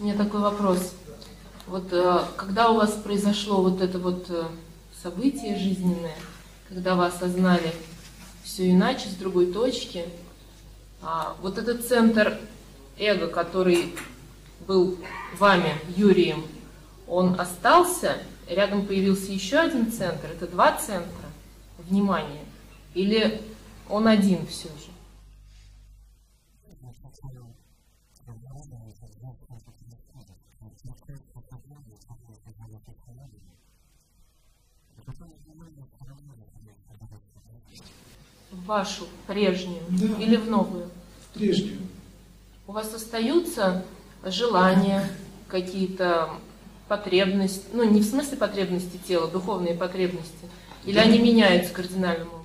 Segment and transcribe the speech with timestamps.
[0.00, 0.92] У меня такой вопрос.
[1.68, 4.42] Вот э, когда у вас произошло вот это вот э,
[5.00, 6.16] событие жизненное,
[6.68, 7.72] когда вы осознали
[8.42, 10.04] все иначе, с другой точки,
[11.00, 12.40] а, вот этот центр
[12.98, 13.94] эго, который
[14.66, 14.98] был
[15.38, 16.44] вами, Юрием,
[17.06, 18.18] он остался,
[18.48, 21.28] рядом появился еще один центр, это два центра
[21.78, 22.44] внимания,
[22.94, 23.40] или
[23.88, 24.93] он один все же?
[38.64, 40.06] Вашу прежнюю Да.
[40.22, 40.90] или в новую?
[41.34, 41.78] Прежнюю.
[42.66, 43.84] У вас остаются
[44.24, 45.08] желания,
[45.48, 46.30] какие-то
[46.88, 50.48] потребности, ну не в смысле потребности тела, духовные потребности,
[50.84, 52.44] или они меняются кардинальным образом?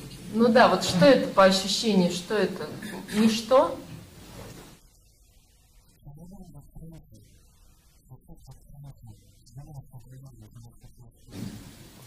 [0.33, 2.67] Ну да, вот что это по ощущению, что это?
[3.13, 3.77] Ничто?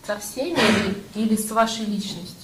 [0.06, 2.43] Со всеми или, или с вашей личностью?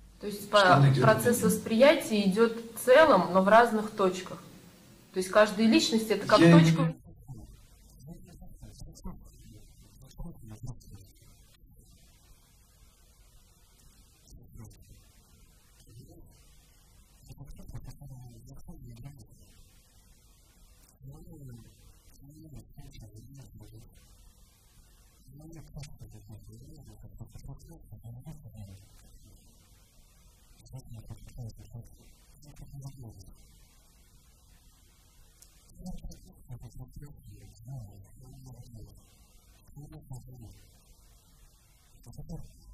[0.21, 4.37] То есть по- процесс восприятия идет в целом, но в разных точках.
[5.13, 6.93] То есть каждая личность это как Я не- точка.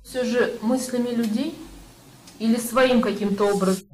[0.03, 1.53] Все же мыслями людей
[2.39, 3.86] или своим каким-то образом?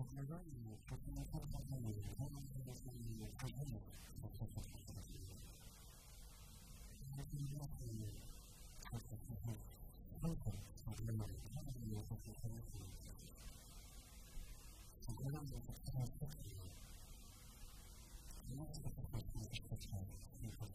[15.33, 15.45] なん。
[15.47, 16.61] で、この時を、
[18.55, 20.72] もう一度、この時を、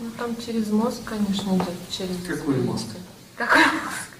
[0.00, 2.86] Ну там через мозг, конечно, идет, через Какой мозг?
[3.36, 4.19] Какой мозг?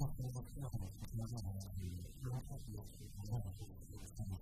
[0.00, 1.90] まあ、それが好きなこのを書きながら、い
[2.24, 3.76] ろんなことを考えたことを
[4.16, 4.41] 考え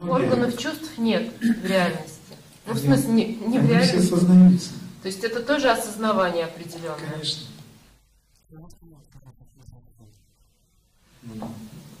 [0.00, 2.15] Органов чувств нет в реальности.
[2.66, 3.98] Ну, в смысле, не, не в реальности.
[3.98, 4.70] все осознаются.
[5.02, 7.10] То есть это тоже осознавание определенное?
[7.12, 7.46] Конечно.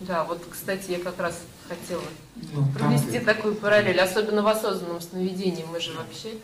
[0.00, 2.02] Да, вот, кстати, я как раз хотела
[2.52, 5.64] ну, провести там, такую параллель, особенно в осознанном сновидении.
[5.70, 6.34] Мы же вообще...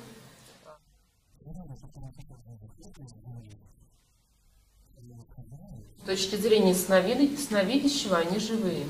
[6.02, 8.86] С точки зрения сновидящего, они живые.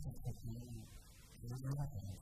[0.00, 0.56] 그는
[1.40, 2.20] 그의정체를확인 하.